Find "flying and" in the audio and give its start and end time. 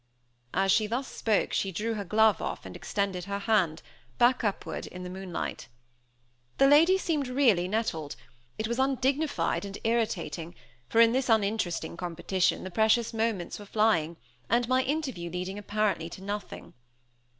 13.67-14.67